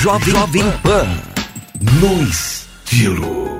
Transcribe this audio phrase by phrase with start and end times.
[0.00, 1.06] Jovem, Jovem Pan
[2.00, 3.58] no estilo.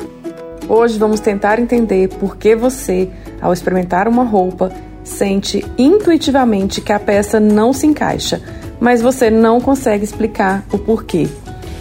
[0.66, 3.10] Hoje vamos tentar entender por que você,
[3.42, 4.72] ao experimentar uma roupa,
[5.04, 8.40] sente intuitivamente que a peça não se encaixa,
[8.80, 11.28] mas você não consegue explicar o porquê.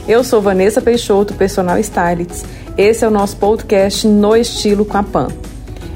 [0.05, 2.43] Eu sou Vanessa Peixoto, personal stylist.
[2.77, 5.29] Esse é o nosso podcast No Estilo com a Pan.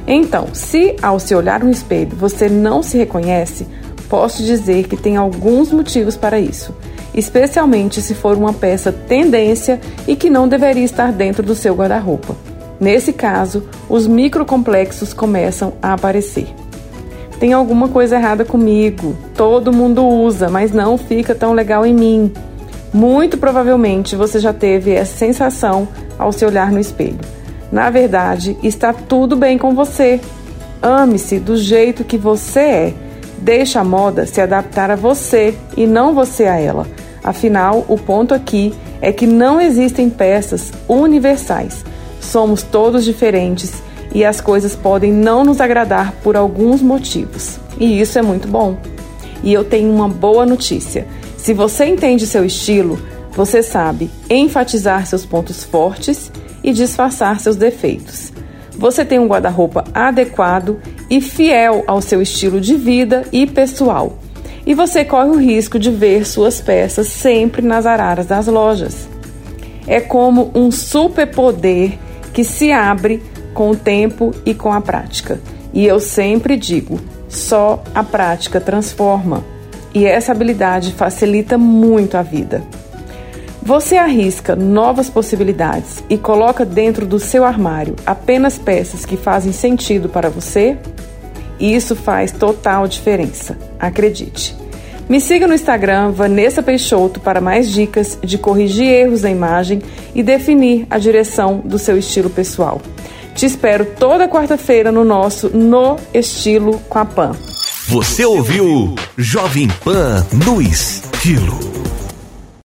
[0.07, 3.67] Então, se ao se olhar no espelho você não se reconhece,
[4.07, 6.73] posso dizer que tem alguns motivos para isso,
[7.13, 12.35] especialmente se for uma peça tendência e que não deveria estar dentro do seu guarda-roupa.
[12.79, 16.47] Nesse caso, os microcomplexos começam a aparecer.
[17.39, 19.15] Tem alguma coisa errada comigo.
[19.35, 22.31] Todo mundo usa, mas não fica tão legal em mim.
[22.93, 25.87] Muito provavelmente você já teve essa sensação
[26.17, 27.19] ao se olhar no espelho.
[27.71, 30.21] Na verdade, está tudo bem com você.
[30.81, 32.93] Ame-se do jeito que você é.
[33.39, 36.85] Deixe a moda se adaptar a você e não você a ela.
[37.23, 41.83] Afinal, o ponto aqui é que não existem peças universais.
[42.19, 43.81] Somos todos diferentes
[44.13, 47.59] e as coisas podem não nos agradar por alguns motivos.
[47.79, 48.77] E isso é muito bom.
[49.43, 51.07] E eu tenho uma boa notícia.
[51.37, 52.99] Se você entende seu estilo,
[53.31, 56.31] você sabe enfatizar seus pontos fortes
[56.63, 58.31] e disfarçar seus defeitos.
[58.77, 64.17] Você tem um guarda-roupa adequado e fiel ao seu estilo de vida e pessoal.
[64.65, 69.07] E você corre o risco de ver suas peças sempre nas araras das lojas.
[69.85, 71.97] É como um superpoder
[72.33, 73.21] que se abre
[73.53, 75.39] com o tempo e com a prática.
[75.73, 79.43] E eu sempre digo: só a prática transforma.
[79.93, 82.63] E essa habilidade facilita muito a vida.
[83.61, 90.09] Você arrisca novas possibilidades e coloca dentro do seu armário apenas peças que fazem sentido
[90.09, 90.77] para você?
[91.59, 94.55] Isso faz total diferença, acredite.
[95.09, 99.81] Me siga no Instagram Vanessa Peixoto para mais dicas de corrigir erros na imagem
[100.15, 102.81] e definir a direção do seu estilo pessoal.
[103.35, 107.31] Te espero toda quarta-feira no nosso No Estilo com a Pan.
[107.87, 111.59] Você ouviu Jovem Pan no Estilo.